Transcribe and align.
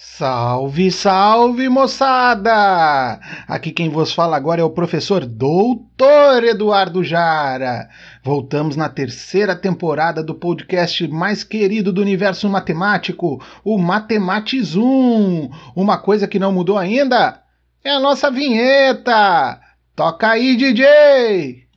Salve, 0.00 0.92
salve, 0.92 1.68
moçada! 1.68 3.18
Aqui 3.48 3.72
quem 3.72 3.88
vos 3.88 4.12
fala 4.12 4.36
agora 4.36 4.60
é 4.60 4.64
o 4.64 4.70
professor 4.70 5.26
Doutor 5.26 6.44
Eduardo 6.44 7.02
Jara. 7.02 7.88
Voltamos 8.22 8.76
na 8.76 8.88
terceira 8.88 9.56
temporada 9.56 10.22
do 10.22 10.36
podcast 10.36 11.08
mais 11.08 11.42
querido 11.42 11.92
do 11.92 12.00
universo 12.00 12.48
matemático, 12.48 13.42
o 13.64 13.76
Matematizum. 13.76 15.50
Uma 15.74 15.98
coisa 15.98 16.28
que 16.28 16.38
não 16.38 16.52
mudou 16.52 16.78
ainda 16.78 17.42
é 17.82 17.90
a 17.90 17.98
nossa 17.98 18.30
vinheta. 18.30 19.60
Toca 19.96 20.28
aí, 20.28 20.56
DJ! 20.56 21.67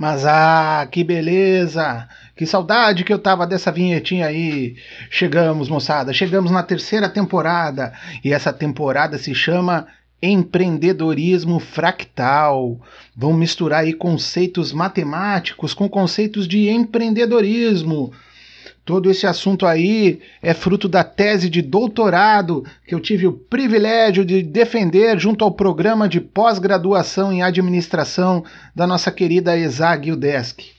Mas 0.00 0.24
ah, 0.24 0.88
que 0.90 1.04
beleza! 1.04 2.08
Que 2.34 2.46
saudade 2.46 3.04
que 3.04 3.12
eu 3.12 3.18
tava 3.18 3.46
dessa 3.46 3.70
vinhetinha 3.70 4.28
aí. 4.28 4.74
Chegamos, 5.10 5.68
moçada, 5.68 6.10
chegamos 6.14 6.50
na 6.50 6.62
terceira 6.62 7.06
temporada 7.06 7.92
e 8.24 8.32
essa 8.32 8.50
temporada 8.50 9.18
se 9.18 9.34
chama 9.34 9.86
Empreendedorismo 10.22 11.60
Fractal. 11.60 12.80
Vamos 13.14 13.38
misturar 13.38 13.80
aí 13.80 13.92
conceitos 13.92 14.72
matemáticos 14.72 15.74
com 15.74 15.86
conceitos 15.86 16.48
de 16.48 16.70
empreendedorismo. 16.70 18.10
Todo 18.84 19.10
esse 19.10 19.26
assunto 19.26 19.66
aí 19.66 20.20
é 20.42 20.54
fruto 20.54 20.88
da 20.88 21.04
tese 21.04 21.48
de 21.48 21.62
doutorado 21.62 22.64
que 22.86 22.94
eu 22.94 23.00
tive 23.00 23.26
o 23.26 23.32
privilégio 23.32 24.24
de 24.24 24.42
defender 24.42 25.18
junto 25.18 25.44
ao 25.44 25.52
programa 25.52 26.08
de 26.08 26.20
pós-graduação 26.20 27.32
em 27.32 27.42
administração 27.42 28.44
da 28.74 28.86
nossa 28.86 29.12
querida 29.12 29.56
ESAG 29.56 30.10
UDESC. 30.10 30.72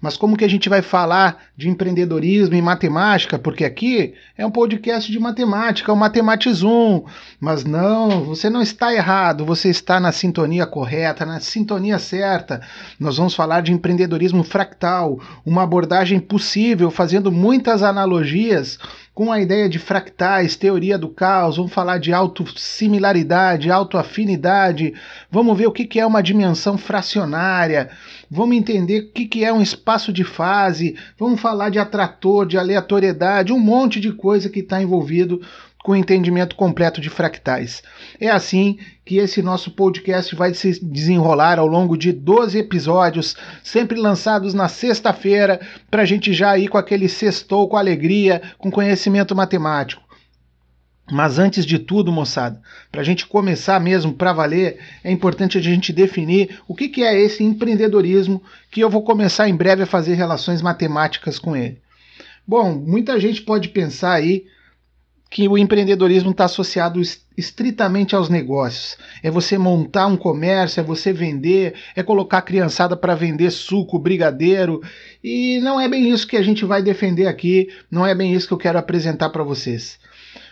Mas 0.00 0.16
como 0.16 0.36
que 0.36 0.44
a 0.44 0.48
gente 0.48 0.68
vai 0.68 0.80
falar 0.80 1.47
de 1.58 1.68
empreendedorismo 1.68 2.54
e 2.54 2.62
matemática? 2.62 3.36
Porque 3.36 3.64
aqui 3.64 4.14
é 4.36 4.46
um 4.46 4.50
podcast 4.50 5.10
de 5.10 5.18
matemática, 5.18 5.92
o 5.92 5.96
é 5.96 5.98
Matematizum. 5.98 7.02
Mas 7.40 7.64
não, 7.64 8.22
você 8.22 8.48
não 8.48 8.62
está 8.62 8.94
errado, 8.94 9.44
você 9.44 9.68
está 9.68 9.98
na 9.98 10.12
sintonia 10.12 10.64
correta, 10.66 11.26
na 11.26 11.40
sintonia 11.40 11.98
certa. 11.98 12.60
Nós 13.00 13.16
vamos 13.16 13.34
falar 13.34 13.60
de 13.62 13.72
empreendedorismo 13.72 14.44
fractal, 14.44 15.18
uma 15.44 15.64
abordagem 15.64 16.20
possível, 16.20 16.92
fazendo 16.92 17.32
muitas 17.32 17.82
analogias 17.82 18.78
com 19.18 19.32
a 19.32 19.40
ideia 19.40 19.68
de 19.68 19.80
fractais, 19.80 20.54
teoria 20.54 20.96
do 20.96 21.08
caos, 21.08 21.56
vamos 21.56 21.72
falar 21.72 21.98
de 21.98 22.12
autossimilaridade, 22.12 23.68
autoafinidade, 23.68 24.94
vamos 25.28 25.58
ver 25.58 25.66
o 25.66 25.72
que 25.72 25.98
é 25.98 26.06
uma 26.06 26.22
dimensão 26.22 26.78
fracionária, 26.78 27.90
vamos 28.30 28.56
entender 28.56 29.10
o 29.10 29.12
que 29.12 29.44
é 29.44 29.52
um 29.52 29.60
espaço 29.60 30.12
de 30.12 30.22
fase, 30.22 30.94
vamos 31.18 31.40
falar 31.48 31.70
de 31.70 31.78
atrator, 31.78 32.44
de 32.44 32.58
aleatoriedade, 32.58 33.54
um 33.54 33.58
monte 33.58 33.98
de 34.00 34.12
coisa 34.12 34.50
que 34.50 34.60
está 34.60 34.82
envolvido 34.82 35.40
com 35.82 35.92
o 35.92 35.96
entendimento 35.96 36.54
completo 36.54 37.00
de 37.00 37.08
fractais. 37.08 37.82
É 38.20 38.28
assim 38.28 38.76
que 39.02 39.16
esse 39.16 39.40
nosso 39.40 39.70
podcast 39.70 40.36
vai 40.36 40.52
se 40.52 40.78
desenrolar 40.84 41.58
ao 41.58 41.66
longo 41.66 41.96
de 41.96 42.12
12 42.12 42.58
episódios, 42.58 43.34
sempre 43.64 43.98
lançados 43.98 44.52
na 44.52 44.68
sexta-feira, 44.68 45.58
para 45.90 46.02
a 46.02 46.04
gente 46.04 46.34
já 46.34 46.58
ir 46.58 46.68
com 46.68 46.76
aquele 46.76 47.08
sextou 47.08 47.66
com 47.66 47.78
alegria, 47.78 48.42
com 48.58 48.70
conhecimento 48.70 49.34
matemático. 49.34 50.07
Mas 51.10 51.38
antes 51.38 51.64
de 51.64 51.78
tudo, 51.78 52.12
moçada, 52.12 52.60
para 52.92 53.00
a 53.00 53.04
gente 53.04 53.26
começar 53.26 53.80
mesmo 53.80 54.12
para 54.12 54.32
valer, 54.32 54.78
é 55.02 55.10
importante 55.10 55.56
a 55.56 55.60
gente 55.60 55.92
definir 55.92 56.60
o 56.68 56.74
que, 56.74 56.88
que 56.88 57.02
é 57.02 57.18
esse 57.18 57.42
empreendedorismo 57.42 58.42
que 58.70 58.80
eu 58.80 58.90
vou 58.90 59.02
começar 59.02 59.48
em 59.48 59.56
breve 59.56 59.82
a 59.82 59.86
fazer 59.86 60.14
relações 60.14 60.60
matemáticas 60.60 61.38
com 61.38 61.56
ele. 61.56 61.78
Bom, 62.46 62.74
muita 62.74 63.18
gente 63.18 63.42
pode 63.42 63.68
pensar 63.68 64.12
aí 64.12 64.46
que 65.30 65.46
o 65.46 65.58
empreendedorismo 65.58 66.30
está 66.30 66.46
associado 66.46 67.00
estritamente 67.36 68.14
aos 68.14 68.28
negócios. 68.28 68.96
É 69.22 69.30
você 69.30 69.58
montar 69.58 70.06
um 70.06 70.16
comércio, 70.16 70.80
é 70.80 70.82
você 70.82 71.12
vender, 71.12 71.74
é 71.94 72.02
colocar 72.02 72.38
a 72.38 72.42
criançada 72.42 72.96
para 72.96 73.14
vender 73.14 73.50
suco, 73.50 73.98
brigadeiro. 73.98 74.82
E 75.22 75.60
não 75.60 75.78
é 75.78 75.86
bem 75.86 76.10
isso 76.10 76.26
que 76.26 76.36
a 76.36 76.42
gente 76.42 76.64
vai 76.64 76.82
defender 76.82 77.26
aqui, 77.26 77.68
não 77.90 78.06
é 78.06 78.14
bem 78.14 78.32
isso 78.32 78.48
que 78.48 78.54
eu 78.54 78.58
quero 78.58 78.78
apresentar 78.78 79.28
para 79.28 79.44
vocês. 79.44 79.98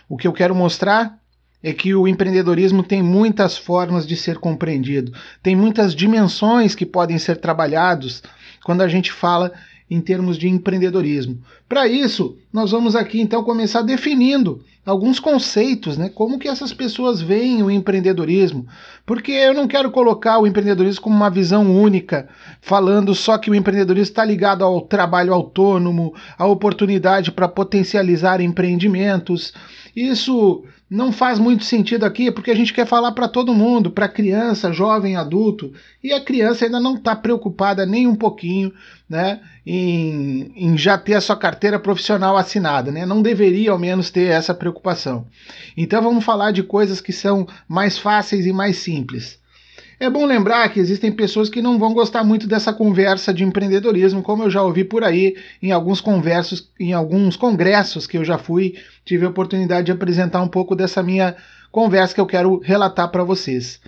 O 0.09 0.17
que 0.17 0.27
eu 0.27 0.33
quero 0.33 0.55
mostrar 0.55 1.17
é 1.61 1.73
que 1.73 1.93
o 1.93 2.07
empreendedorismo 2.07 2.83
tem 2.83 3.01
muitas 3.01 3.57
formas 3.57 4.05
de 4.05 4.15
ser 4.15 4.37
compreendido, 4.37 5.11
tem 5.41 5.55
muitas 5.55 5.95
dimensões 5.95 6.75
que 6.75 6.85
podem 6.85 7.17
ser 7.17 7.37
trabalhados 7.37 8.23
quando 8.63 8.81
a 8.81 8.87
gente 8.87 9.11
fala 9.11 9.51
em 9.89 10.01
termos 10.01 10.37
de 10.37 10.47
empreendedorismo. 10.47 11.39
Para 11.67 11.87
isso, 11.87 12.37
nós 12.51 12.71
vamos 12.71 12.95
aqui 12.95 13.21
então 13.21 13.43
começar 13.43 13.81
definindo 13.81 14.61
alguns 14.85 15.19
conceitos, 15.19 15.97
né? 15.97 16.09
Como 16.09 16.39
que 16.39 16.47
essas 16.47 16.73
pessoas 16.73 17.21
veem 17.21 17.63
o 17.63 17.71
empreendedorismo? 17.71 18.67
Porque 19.05 19.31
eu 19.31 19.53
não 19.53 19.67
quero 19.67 19.91
colocar 19.91 20.39
o 20.39 20.47
empreendedorismo 20.47 21.01
como 21.01 21.15
uma 21.15 21.29
visão 21.29 21.75
única, 21.75 22.27
falando 22.61 23.13
só 23.15 23.37
que 23.37 23.49
o 23.49 23.55
empreendedorismo 23.55 24.11
está 24.11 24.25
ligado 24.25 24.63
ao 24.63 24.81
trabalho 24.81 25.33
autônomo, 25.33 26.13
à 26.37 26.45
oportunidade 26.45 27.31
para 27.31 27.47
potencializar 27.47 28.41
empreendimentos. 28.41 29.53
Isso 29.95 30.63
não 30.89 31.11
faz 31.11 31.37
muito 31.37 31.65
sentido 31.65 32.05
aqui 32.05 32.31
porque 32.31 32.49
a 32.49 32.55
gente 32.55 32.73
quer 32.73 32.87
falar 32.87 33.11
para 33.11 33.27
todo 33.27 33.53
mundo, 33.53 33.91
para 33.91 34.07
criança, 34.07 34.71
jovem, 34.71 35.17
adulto, 35.17 35.73
e 36.01 36.13
a 36.13 36.23
criança 36.23 36.65
ainda 36.65 36.79
não 36.79 36.95
está 36.95 37.15
preocupada 37.15 37.85
nem 37.85 38.07
um 38.07 38.15
pouquinho 38.15 38.73
né, 39.09 39.41
em, 39.65 40.51
em, 40.55 40.77
já 40.77 40.97
ter 40.97 41.15
a 41.15 41.21
sua 41.21 41.35
carteira 41.35 41.77
profissional 41.77 42.37
assinada, 42.37 42.91
né? 42.91 43.05
não 43.05 43.21
deveria 43.21 43.71
ao 43.71 43.79
menos 43.79 44.09
ter 44.09 44.31
essa 44.31 44.53
preocupação. 44.53 45.27
Então 45.75 46.01
vamos 46.01 46.23
falar 46.23 46.51
de 46.51 46.63
coisas 46.63 47.01
que 47.01 47.11
são 47.11 47.47
mais 47.67 47.97
fáceis 47.97 48.45
e 48.45 48.53
mais 48.53 48.77
simples. 48.77 49.39
É 49.99 50.11
bom 50.11 50.27
lembrar 50.27 50.69
que 50.69 50.79
existem 50.79 51.11
pessoas 51.11 51.49
que 51.49 51.59
não 51.59 51.79
vão 51.79 51.91
gostar 51.91 52.23
muito 52.23 52.47
dessa 52.47 52.71
conversa 52.71 53.33
de 53.33 53.43
empreendedorismo, 53.43 54.21
como 54.21 54.43
eu 54.43 54.49
já 54.49 54.61
ouvi 54.61 54.83
por 54.83 55.03
aí 55.03 55.35
em 55.59 55.71
alguns 55.71 55.99
conversos, 55.99 56.69
em 56.79 56.93
alguns 56.93 57.35
congressos 57.35 58.05
que 58.05 58.15
eu 58.15 58.23
já 58.23 58.37
fui, 58.37 58.75
tive 59.03 59.25
a 59.25 59.29
oportunidade 59.29 59.87
de 59.87 59.91
apresentar 59.91 60.43
um 60.43 60.47
pouco 60.47 60.75
dessa 60.75 61.01
minha 61.01 61.35
conversa 61.71 62.13
que 62.13 62.21
eu 62.21 62.27
quero 62.27 62.59
relatar 62.59 63.09
para 63.09 63.23
vocês. 63.23 63.81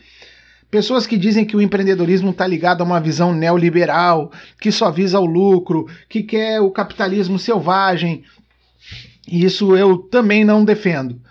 Pessoas 0.71 1.05
que 1.05 1.15
dizem 1.15 1.45
que 1.45 1.55
o 1.55 1.61
empreendedorismo 1.61 2.31
está 2.31 2.47
ligado 2.47 2.81
a 2.81 2.85
uma 2.85 2.99
visão 2.99 3.31
neoliberal, 3.31 4.31
que 4.59 4.71
só 4.71 4.89
visa 4.89 5.19
o 5.19 5.25
lucro, 5.25 5.87
que 6.07 6.23
quer 6.23 6.59
o 6.59 6.71
capitalismo 6.71 7.37
selvagem. 7.37 8.23
Isso 9.27 9.75
eu 9.75 9.99
também 9.99 10.43
não 10.43 10.65
defendo. 10.65 11.21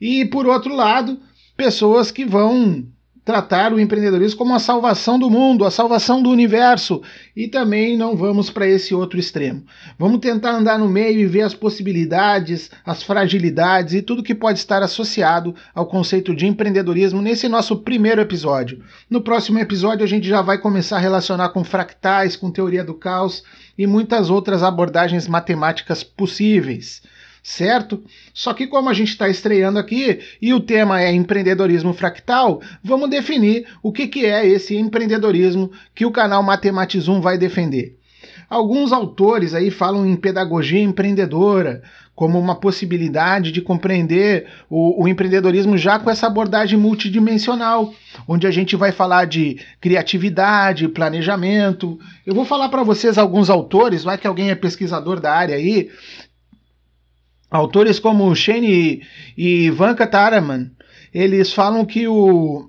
E 0.00 0.24
por 0.24 0.44
outro 0.44 0.74
lado, 0.74 1.20
pessoas 1.56 2.10
que 2.10 2.24
vão 2.24 2.84
tratar 3.24 3.72
o 3.72 3.80
empreendedorismo 3.80 4.36
como 4.36 4.54
a 4.54 4.58
salvação 4.58 5.18
do 5.18 5.30
mundo, 5.30 5.64
a 5.64 5.70
salvação 5.70 6.22
do 6.22 6.28
universo. 6.28 7.00
E 7.34 7.48
também 7.48 7.96
não 7.96 8.16
vamos 8.16 8.50
para 8.50 8.68
esse 8.68 8.94
outro 8.94 9.18
extremo. 9.18 9.64
Vamos 9.98 10.20
tentar 10.20 10.52
andar 10.52 10.78
no 10.78 10.88
meio 10.88 11.20
e 11.20 11.26
ver 11.26 11.42
as 11.42 11.54
possibilidades, 11.54 12.70
as 12.84 13.02
fragilidades 13.02 13.94
e 13.94 14.02
tudo 14.02 14.22
que 14.22 14.34
pode 14.34 14.58
estar 14.58 14.82
associado 14.82 15.54
ao 15.74 15.86
conceito 15.86 16.34
de 16.34 16.46
empreendedorismo 16.46 17.22
nesse 17.22 17.48
nosso 17.48 17.76
primeiro 17.78 18.20
episódio. 18.20 18.82
No 19.08 19.22
próximo 19.22 19.58
episódio 19.58 20.04
a 20.04 20.08
gente 20.08 20.28
já 20.28 20.42
vai 20.42 20.58
começar 20.58 20.96
a 20.96 21.00
relacionar 21.00 21.48
com 21.48 21.64
fractais, 21.64 22.36
com 22.36 22.50
teoria 22.50 22.84
do 22.84 22.94
caos 22.94 23.42
e 23.78 23.86
muitas 23.86 24.28
outras 24.28 24.62
abordagens 24.62 25.26
matemáticas 25.26 26.04
possíveis 26.04 27.02
certo? 27.44 28.02
Só 28.32 28.54
que 28.54 28.66
como 28.66 28.88
a 28.88 28.94
gente 28.94 29.10
está 29.10 29.28
estreando 29.28 29.78
aqui 29.78 30.18
e 30.40 30.54
o 30.54 30.60
tema 30.60 31.02
é 31.02 31.12
empreendedorismo 31.12 31.92
fractal, 31.92 32.62
vamos 32.82 33.10
definir 33.10 33.66
o 33.82 33.92
que, 33.92 34.08
que 34.08 34.24
é 34.24 34.46
esse 34.46 34.74
empreendedorismo 34.74 35.70
que 35.94 36.06
o 36.06 36.10
canal 36.10 36.42
Matematizum 36.42 37.20
vai 37.20 37.36
defender. 37.36 37.98
Alguns 38.48 38.92
autores 38.92 39.52
aí 39.52 39.70
falam 39.70 40.06
em 40.06 40.16
pedagogia 40.16 40.80
empreendedora 40.80 41.82
como 42.14 42.38
uma 42.38 42.54
possibilidade 42.54 43.50
de 43.50 43.60
compreender 43.60 44.46
o, 44.70 45.02
o, 45.02 45.08
empreendedorismo 45.08 45.76
já 45.76 45.98
com 45.98 46.08
essa 46.08 46.28
abordagem 46.28 46.78
multidimensional, 46.78 47.92
onde 48.26 48.46
a 48.46 48.50
gente 48.50 48.76
vai 48.76 48.92
falar 48.92 49.26
de 49.26 49.58
criatividade, 49.80 50.88
planejamento. 50.88 51.98
Eu 52.24 52.34
vou 52.34 52.44
falar 52.44 52.68
para 52.68 52.84
vocês 52.84 53.18
alguns 53.18 53.50
autores, 53.50 54.04
vai 54.04 54.16
que 54.16 54.26
alguém 54.26 54.50
é 54.50 54.54
pesquisador 54.54 55.18
da 55.18 55.32
área 55.32 55.56
aí, 55.56 55.90
Autores 57.54 58.00
como 58.00 58.34
Shane 58.34 59.00
e 59.38 59.66
Ivanka 59.66 60.08
Taraman, 60.08 60.72
eles 61.14 61.52
falam 61.52 61.84
que 61.86 62.08
o 62.08 62.68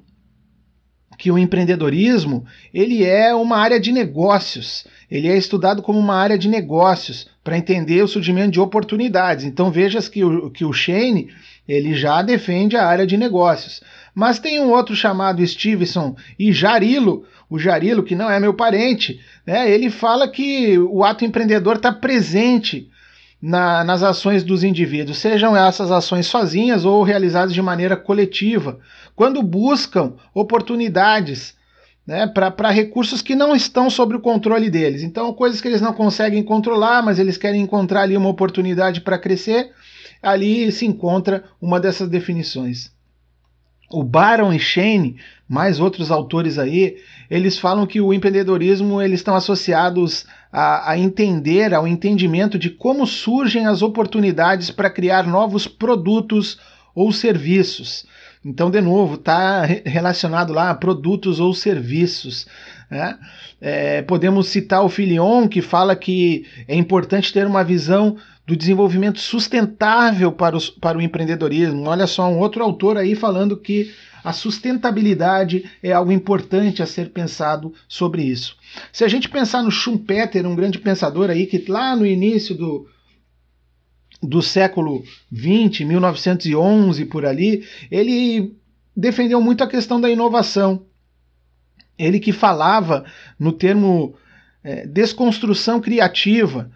que 1.17 1.31
o 1.31 1.39
empreendedorismo 1.39 2.45
ele 2.71 3.03
é 3.03 3.33
uma 3.33 3.57
área 3.57 3.79
de 3.79 3.91
negócios, 3.91 4.85
ele 5.09 5.27
é 5.27 5.35
estudado 5.35 5.81
como 5.81 5.97
uma 5.97 6.13
área 6.13 6.37
de 6.37 6.47
negócios 6.47 7.27
para 7.43 7.57
entender 7.57 8.03
o 8.03 8.07
surgimento 8.07 8.51
de 8.51 8.59
oportunidades. 8.59 9.43
Então 9.43 9.71
vejas 9.71 10.07
que 10.07 10.23
o, 10.23 10.51
que 10.51 10.63
o 10.63 10.71
Shane 10.71 11.29
ele 11.67 11.95
já 11.95 12.21
defende 12.21 12.77
a 12.77 12.85
área 12.85 13.07
de 13.07 13.17
negócios. 13.17 13.81
Mas 14.13 14.37
tem 14.37 14.59
um 14.59 14.69
outro 14.69 14.95
chamado 14.95 15.43
Stevenson 15.47 16.15
e 16.37 16.53
Jarilo, 16.53 17.25
o 17.49 17.57
Jarilo, 17.57 18.03
que 18.03 18.13
não 18.13 18.29
é 18.29 18.39
meu 18.39 18.53
parente, 18.53 19.19
né, 19.47 19.67
ele 19.67 19.89
fala 19.89 20.27
que 20.27 20.77
o 20.77 21.03
ato 21.03 21.25
empreendedor 21.25 21.77
está 21.77 21.91
presente 21.91 22.87
na, 23.45 23.83
nas 23.83 24.01
ações 24.01 24.43
dos 24.43 24.63
indivíduos, 24.63 25.19
sejam 25.19 25.55
essas 25.55 25.91
ações 25.91 26.25
sozinhas 26.25 26.83
ou 26.83 27.03
realizadas 27.03 27.53
de 27.53 27.61
maneira 27.61 27.95
coletiva, 27.95 28.79
quando 29.15 29.43
buscam 29.43 30.13
oportunidades 30.33 31.53
né, 32.07 32.25
para 32.25 32.71
recursos 32.71 33.21
que 33.21 33.35
não 33.35 33.55
estão 33.55 33.87
sob 33.87 34.15
o 34.15 34.19
controle 34.19 34.67
deles. 34.67 35.03
Então, 35.03 35.31
coisas 35.31 35.61
que 35.61 35.67
eles 35.67 35.79
não 35.79 35.93
conseguem 35.93 36.41
controlar, 36.41 37.03
mas 37.03 37.19
eles 37.19 37.37
querem 37.37 37.61
encontrar 37.61 38.01
ali 38.01 38.17
uma 38.17 38.29
oportunidade 38.29 39.01
para 39.01 39.19
crescer, 39.19 39.69
ali 40.23 40.71
se 40.71 40.87
encontra 40.87 41.43
uma 41.61 41.79
dessas 41.79 42.09
definições. 42.09 42.94
O 43.89 44.03
Baron 44.03 44.51
e 44.51 44.59
Shane, 44.59 45.17
mais 45.47 45.79
outros 45.79 46.09
autores 46.09 46.57
aí, 46.57 46.97
eles 47.29 47.57
falam 47.57 47.85
que 47.85 48.01
o 48.01 48.13
empreendedorismo 48.13 49.01
eles 49.01 49.19
estão 49.19 49.35
associados 49.35 50.25
a, 50.51 50.91
a 50.91 50.97
entender, 50.97 51.73
ao 51.73 51.87
entendimento 51.87 52.57
de 52.57 52.69
como 52.69 53.05
surgem 53.05 53.67
as 53.67 53.81
oportunidades 53.81 54.71
para 54.71 54.89
criar 54.89 55.27
novos 55.27 55.67
produtos 55.67 56.59
ou 56.95 57.11
serviços. 57.11 58.05
Então, 58.45 58.69
de 58.69 58.79
novo, 58.79 59.15
está 59.15 59.65
relacionado 59.65 60.53
lá 60.53 60.69
a 60.69 60.75
produtos 60.75 61.39
ou 61.39 61.51
serviços. 61.51 62.45
Né? 62.91 63.17
É, 63.59 64.01
podemos 64.03 64.47
citar 64.49 64.85
o 64.85 64.89
Filion, 64.89 65.47
que 65.47 65.63
fala 65.63 65.95
que 65.95 66.45
é 66.67 66.75
importante 66.75 67.33
ter 67.33 67.47
uma 67.47 67.63
visão 67.63 68.17
do 68.45 68.55
desenvolvimento 68.55 69.19
sustentável 69.19 70.31
para, 70.31 70.55
os, 70.55 70.69
para 70.69 70.95
o 70.95 71.01
empreendedorismo. 71.01 71.87
Olha 71.87 72.05
só, 72.05 72.29
um 72.29 72.37
outro 72.37 72.63
autor 72.63 72.97
aí 72.97 73.15
falando 73.15 73.57
que 73.57 73.91
a 74.23 74.31
sustentabilidade 74.31 75.65
é 75.81 75.91
algo 75.91 76.11
importante 76.11 76.83
a 76.83 76.85
ser 76.85 77.09
pensado 77.09 77.73
sobre 77.87 78.21
isso. 78.21 78.55
Se 78.93 79.03
a 79.03 79.07
gente 79.07 79.27
pensar 79.27 79.63
no 79.63 79.71
Schumpeter, 79.71 80.45
um 80.45 80.55
grande 80.55 80.77
pensador 80.77 81.31
aí 81.31 81.47
que 81.47 81.63
lá 81.67 81.95
no 81.95 82.05
início 82.05 82.53
do, 82.53 82.87
do 84.25 84.41
século 84.41 85.03
20, 85.31 85.85
1911 85.85 87.05
por 87.05 87.25
ali, 87.25 87.65
ele 87.91 88.55
defendeu 88.95 89.41
muito 89.41 89.63
a 89.63 89.67
questão 89.67 89.99
da 89.99 90.09
inovação. 90.09 90.85
Ele 91.97 92.19
que 92.19 92.31
falava 92.31 93.05
no 93.39 93.51
termo 93.51 94.15
é, 94.63 94.85
desconstrução 94.85 95.79
criativa, 95.79 96.71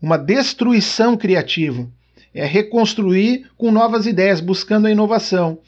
uma 0.00 0.16
destruição 0.16 1.16
criativa. 1.16 1.88
É 2.32 2.44
reconstruir 2.44 3.46
com 3.56 3.70
novas 3.70 4.06
ideias, 4.06 4.40
buscando 4.40 4.86
a 4.86 4.90
inovação. 4.90 5.60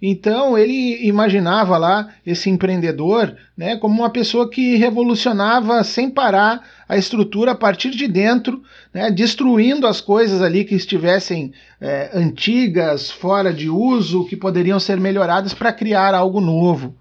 Então 0.00 0.56
ele 0.58 1.06
imaginava 1.06 1.76
lá 1.78 2.08
esse 2.26 2.50
empreendedor 2.50 3.36
né, 3.56 3.76
como 3.76 4.00
uma 4.00 4.10
pessoa 4.10 4.50
que 4.50 4.76
revolucionava 4.76 5.82
sem 5.84 6.10
parar 6.10 6.62
a 6.88 6.96
estrutura 6.96 7.52
a 7.52 7.54
partir 7.54 7.90
de 7.90 8.06
dentro, 8.06 8.62
né, 8.92 9.10
destruindo 9.10 9.86
as 9.86 10.00
coisas 10.00 10.42
ali 10.42 10.64
que 10.64 10.74
estivessem 10.74 11.52
é, 11.80 12.10
antigas, 12.14 13.10
fora 13.10 13.52
de 13.52 13.68
uso, 13.68 14.26
que 14.26 14.36
poderiam 14.36 14.80
ser 14.80 14.98
melhoradas 14.98 15.54
para 15.54 15.72
criar 15.72 16.14
algo 16.14 16.40
novo. 16.40 16.94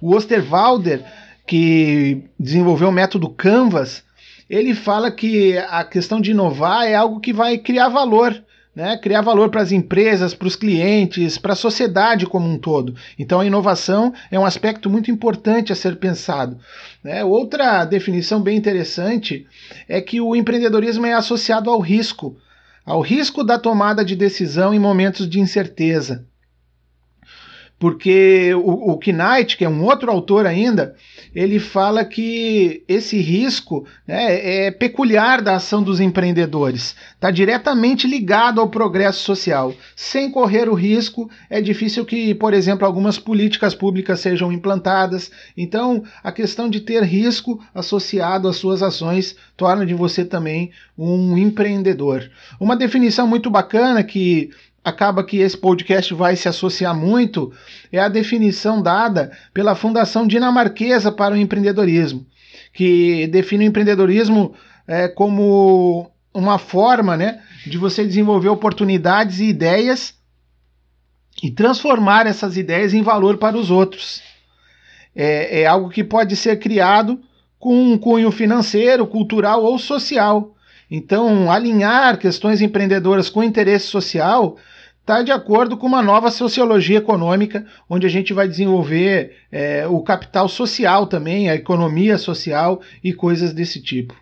O 0.00 0.14
Osterwalder, 0.14 1.04
que 1.46 2.24
desenvolveu 2.38 2.88
o 2.88 2.92
método 2.92 3.28
Canvas, 3.28 4.04
ele 4.50 4.74
fala 4.74 5.10
que 5.10 5.56
a 5.56 5.84
questão 5.84 6.20
de 6.20 6.32
inovar 6.32 6.86
é 6.86 6.94
algo 6.94 7.20
que 7.20 7.32
vai 7.32 7.56
criar 7.56 7.88
valor 7.88 8.42
né, 8.74 8.96
criar 8.96 9.20
valor 9.20 9.50
para 9.50 9.60
as 9.60 9.70
empresas, 9.70 10.34
para 10.34 10.48
os 10.48 10.56
clientes, 10.56 11.36
para 11.36 11.52
a 11.52 11.56
sociedade 11.56 12.26
como 12.26 12.48
um 12.48 12.58
todo. 12.58 12.94
Então 13.18 13.40
a 13.40 13.46
inovação 13.46 14.12
é 14.30 14.38
um 14.38 14.46
aspecto 14.46 14.88
muito 14.88 15.10
importante 15.10 15.72
a 15.72 15.76
ser 15.76 15.96
pensado. 15.96 16.58
Né? 17.04 17.24
Outra 17.24 17.84
definição 17.84 18.40
bem 18.40 18.56
interessante 18.56 19.46
é 19.88 20.00
que 20.00 20.20
o 20.20 20.34
empreendedorismo 20.34 21.06
é 21.06 21.12
associado 21.12 21.70
ao 21.70 21.80
risco, 21.80 22.36
ao 22.84 23.00
risco 23.00 23.44
da 23.44 23.58
tomada 23.58 24.04
de 24.04 24.16
decisão 24.16 24.72
em 24.72 24.78
momentos 24.78 25.28
de 25.28 25.38
incerteza 25.38 26.26
porque 27.82 28.54
o, 28.54 28.92
o 28.92 28.96
Knight, 28.96 29.56
que 29.56 29.64
é 29.64 29.68
um 29.68 29.82
outro 29.82 30.08
autor 30.08 30.46
ainda, 30.46 30.94
ele 31.34 31.58
fala 31.58 32.04
que 32.04 32.84
esse 32.86 33.20
risco 33.20 33.84
né, 34.06 34.66
é 34.66 34.70
peculiar 34.70 35.42
da 35.42 35.56
ação 35.56 35.82
dos 35.82 35.98
empreendedores, 35.98 36.94
está 37.12 37.28
diretamente 37.32 38.06
ligado 38.06 38.60
ao 38.60 38.68
progresso 38.68 39.24
social. 39.24 39.74
Sem 39.96 40.30
correr 40.30 40.68
o 40.68 40.74
risco, 40.74 41.28
é 41.50 41.60
difícil 41.60 42.04
que, 42.04 42.32
por 42.36 42.54
exemplo, 42.54 42.86
algumas 42.86 43.18
políticas 43.18 43.74
públicas 43.74 44.20
sejam 44.20 44.52
implantadas. 44.52 45.32
Então, 45.56 46.04
a 46.22 46.30
questão 46.30 46.70
de 46.70 46.82
ter 46.82 47.02
risco 47.02 47.58
associado 47.74 48.46
às 48.46 48.54
suas 48.54 48.80
ações 48.80 49.34
torna 49.56 49.84
de 49.84 49.92
você 49.92 50.24
também 50.24 50.70
um 50.96 51.36
empreendedor. 51.36 52.30
Uma 52.60 52.76
definição 52.76 53.26
muito 53.26 53.50
bacana 53.50 54.04
que 54.04 54.50
acaba 54.84 55.24
que 55.24 55.38
esse 55.38 55.56
podcast 55.56 56.12
vai 56.14 56.34
se 56.36 56.48
associar 56.48 56.94
muito 56.94 57.52
é 57.90 57.98
a 57.98 58.08
definição 58.08 58.82
dada 58.82 59.30
pela 59.54 59.74
Fundação 59.74 60.26
Dinamarquesa 60.26 61.12
para 61.12 61.34
o 61.34 61.36
Empreendedorismo, 61.36 62.26
que 62.72 63.26
define 63.28 63.64
o 63.64 63.68
empreendedorismo 63.68 64.54
é, 64.86 65.08
como 65.08 66.10
uma 66.34 66.58
forma 66.58 67.16
né, 67.16 67.40
de 67.66 67.78
você 67.78 68.04
desenvolver 68.04 68.48
oportunidades 68.48 69.38
e 69.38 69.44
ideias 69.44 70.14
e 71.42 71.50
transformar 71.50 72.26
essas 72.26 72.56
ideias 72.56 72.94
em 72.94 73.02
valor 73.02 73.38
para 73.38 73.56
os 73.56 73.70
outros. 73.70 74.22
É, 75.14 75.62
é 75.62 75.66
algo 75.66 75.90
que 75.90 76.02
pode 76.02 76.34
ser 76.36 76.58
criado 76.58 77.20
com 77.58 77.92
um 77.92 77.98
cunho 77.98 78.30
financeiro, 78.32 79.06
cultural 79.06 79.62
ou 79.62 79.78
social. 79.78 80.54
Então, 80.94 81.50
alinhar 81.50 82.18
questões 82.18 82.60
empreendedoras 82.60 83.30
com 83.30 83.42
interesse 83.42 83.86
social 83.86 84.58
está 85.00 85.22
de 85.22 85.32
acordo 85.32 85.74
com 85.74 85.86
uma 85.86 86.02
nova 86.02 86.30
sociologia 86.30 86.98
econômica, 86.98 87.64
onde 87.88 88.06
a 88.06 88.10
gente 88.10 88.34
vai 88.34 88.46
desenvolver 88.46 89.34
é, 89.50 89.86
o 89.86 90.02
capital 90.02 90.50
social 90.50 91.06
também, 91.06 91.48
a 91.48 91.54
economia 91.54 92.18
social 92.18 92.82
e 93.02 93.10
coisas 93.10 93.54
desse 93.54 93.80
tipo. 93.80 94.14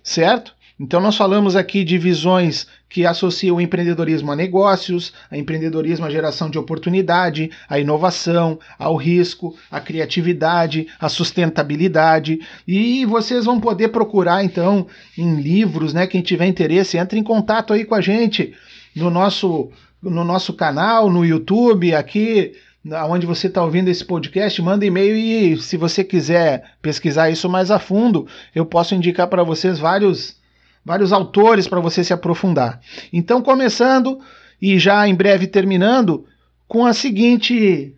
Certo? 0.00 0.54
Então, 0.78 1.00
nós 1.00 1.16
falamos 1.16 1.56
aqui 1.56 1.82
de 1.82 1.98
visões 1.98 2.68
que 2.88 3.04
associam 3.04 3.56
o 3.56 3.60
empreendedorismo 3.60 4.30
a 4.30 4.36
negócios, 4.36 5.12
a 5.30 5.36
empreendedorismo 5.36 6.06
à 6.06 6.10
geração 6.10 6.48
de 6.48 6.58
oportunidade, 6.58 7.50
à 7.68 7.78
inovação, 7.78 8.58
ao 8.78 8.96
risco, 8.96 9.56
à 9.70 9.80
criatividade, 9.80 10.86
à 11.00 11.08
sustentabilidade. 11.08 12.40
E 12.66 13.04
vocês 13.04 13.44
vão 13.44 13.60
poder 13.60 13.88
procurar, 13.88 14.44
então, 14.44 14.86
em 15.18 15.40
livros, 15.40 15.92
né? 15.92 16.06
Quem 16.06 16.22
tiver 16.22 16.46
interesse, 16.46 16.96
entre 16.96 17.18
em 17.18 17.22
contato 17.22 17.72
aí 17.72 17.84
com 17.84 17.94
a 17.94 18.00
gente 18.00 18.54
no 18.94 19.10
nosso 19.10 19.70
no 20.02 20.24
nosso 20.24 20.52
canal, 20.52 21.10
no 21.10 21.24
YouTube, 21.24 21.92
aqui 21.94 22.52
onde 23.08 23.26
você 23.26 23.48
está 23.48 23.62
ouvindo 23.64 23.88
esse 23.88 24.04
podcast, 24.04 24.60
manda 24.62 24.86
e-mail 24.86 25.16
e 25.16 25.60
se 25.60 25.76
você 25.76 26.04
quiser 26.04 26.70
pesquisar 26.80 27.30
isso 27.30 27.48
mais 27.48 27.70
a 27.70 27.78
fundo, 27.78 28.26
eu 28.54 28.64
posso 28.64 28.94
indicar 28.94 29.26
para 29.26 29.42
vocês 29.42 29.78
vários, 29.78 30.36
vários 30.86 31.12
autores 31.12 31.66
para 31.66 31.80
você 31.80 32.04
se 32.04 32.12
aprofundar. 32.12 32.80
Então, 33.12 33.42
começando 33.42 34.20
e 34.62 34.78
já 34.78 35.06
em 35.08 35.14
breve 35.14 35.48
terminando 35.48 36.24
com 36.68 36.86
a 36.86 36.94
seguinte 36.94 37.92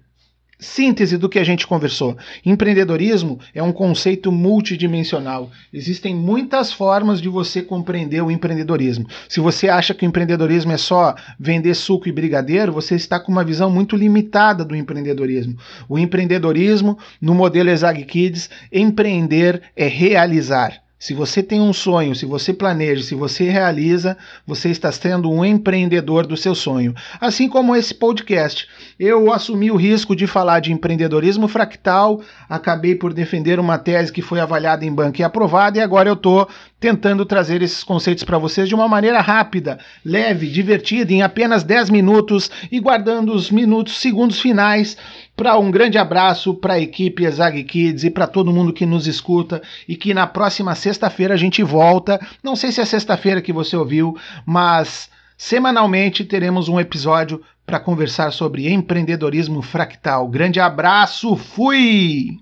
síntese 0.58 1.16
do 1.16 1.28
que 1.28 1.38
a 1.38 1.44
gente 1.44 1.66
conversou. 1.66 2.16
Empreendedorismo 2.44 3.38
é 3.54 3.62
um 3.62 3.72
conceito 3.72 4.32
multidimensional. 4.32 5.50
Existem 5.72 6.14
muitas 6.16 6.72
formas 6.72 7.20
de 7.20 7.28
você 7.28 7.62
compreender 7.62 8.22
o 8.22 8.30
empreendedorismo. 8.30 9.06
Se 9.28 9.38
você 9.38 9.68
acha 9.68 9.94
que 9.94 10.04
o 10.04 10.08
empreendedorismo 10.08 10.72
é 10.72 10.78
só 10.78 11.14
vender 11.38 11.74
suco 11.74 12.08
e 12.08 12.12
brigadeiro, 12.12 12.72
você 12.72 12.96
está 12.96 13.20
com 13.20 13.30
uma 13.30 13.44
visão 13.44 13.70
muito 13.70 13.94
limitada 13.94 14.64
do 14.64 14.74
empreendedorismo. 14.74 15.56
O 15.88 15.98
empreendedorismo, 15.98 16.98
no 17.20 17.34
modelo 17.34 17.70
Exag 17.70 18.02
Kids, 18.04 18.50
empreender 18.72 19.62
é 19.76 19.86
realizar. 19.86 20.87
Se 20.98 21.14
você 21.14 21.44
tem 21.44 21.60
um 21.60 21.72
sonho, 21.72 22.12
se 22.12 22.26
você 22.26 22.52
planeja, 22.52 23.04
se 23.04 23.14
você 23.14 23.48
realiza, 23.48 24.18
você 24.44 24.68
está 24.68 24.90
sendo 24.90 25.30
um 25.30 25.44
empreendedor 25.44 26.26
do 26.26 26.36
seu 26.36 26.56
sonho. 26.56 26.92
Assim 27.20 27.48
como 27.48 27.76
esse 27.76 27.94
podcast. 27.94 28.66
Eu 28.98 29.32
assumi 29.32 29.70
o 29.70 29.76
risco 29.76 30.16
de 30.16 30.26
falar 30.26 30.58
de 30.58 30.72
empreendedorismo 30.72 31.46
fractal, 31.46 32.20
acabei 32.48 32.96
por 32.96 33.14
defender 33.14 33.60
uma 33.60 33.78
tese 33.78 34.12
que 34.12 34.20
foi 34.20 34.40
avaliada 34.40 34.84
em 34.84 34.92
banco 34.92 35.20
e 35.20 35.24
aprovada, 35.24 35.78
e 35.78 35.80
agora 35.80 36.08
eu 36.08 36.14
estou 36.14 36.48
tentando 36.80 37.26
trazer 37.26 37.60
esses 37.62 37.82
conceitos 37.82 38.24
para 38.24 38.38
vocês 38.38 38.68
de 38.68 38.74
uma 38.74 38.88
maneira 38.88 39.20
rápida, 39.20 39.78
leve, 40.04 40.46
divertida, 40.48 41.12
em 41.12 41.22
apenas 41.22 41.64
10 41.64 41.90
minutos 41.90 42.50
e 42.70 42.78
guardando 42.78 43.34
os 43.34 43.50
minutos, 43.50 43.98
segundos 43.98 44.40
finais 44.40 44.96
para 45.36 45.58
um 45.58 45.70
grande 45.70 45.98
abraço 45.98 46.54
para 46.54 46.74
a 46.74 46.80
equipe 46.80 47.24
Exag 47.24 47.62
Kids 47.64 48.04
e 48.04 48.10
para 48.10 48.26
todo 48.26 48.52
mundo 48.52 48.72
que 48.72 48.86
nos 48.86 49.06
escuta 49.06 49.62
e 49.88 49.96
que 49.96 50.14
na 50.14 50.26
próxima 50.26 50.74
sexta-feira 50.74 51.34
a 51.34 51.36
gente 51.36 51.62
volta. 51.62 52.20
Não 52.42 52.54
sei 52.56 52.72
se 52.72 52.80
é 52.80 52.84
sexta-feira 52.84 53.42
que 53.42 53.52
você 53.52 53.76
ouviu, 53.76 54.16
mas 54.46 55.10
semanalmente 55.36 56.24
teremos 56.24 56.68
um 56.68 56.78
episódio 56.78 57.42
para 57.66 57.78
conversar 57.78 58.32
sobre 58.32 58.72
empreendedorismo 58.72 59.62
fractal. 59.62 60.26
Grande 60.28 60.58
abraço, 60.58 61.36
fui! 61.36 62.38